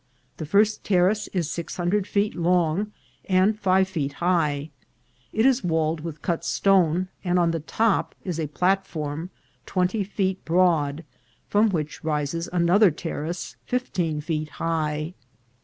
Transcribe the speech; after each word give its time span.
The 0.37 0.47
first 0.47 0.83
terrace 0.83 1.27
is 1.27 1.51
six 1.51 1.77
hundred 1.77 2.07
feet 2.07 2.33
long 2.33 2.91
and 3.25 3.55
five 3.59 3.87
feet 3.87 4.13
high* 4.13 4.71
Et 5.31 5.45
is 5.45 5.63
walled 5.63 6.01
with 6.01 6.23
cut 6.23 6.43
stone, 6.43 7.09
and 7.23 7.37
on 7.37 7.51
the 7.51 7.59
top 7.59 8.15
i& 8.25 8.41
a 8.41 8.47
platform 8.47 9.29
twenty 9.67 10.03
feet 10.03 10.43
broad, 10.43 11.03
from 11.49 11.69
which 11.69 12.03
rises 12.03 12.49
another 12.51 12.89
terrace 12.89 13.57
fif 13.67 13.93
teen 13.93 14.21
feet 14.21 14.49
high. 14.57 15.13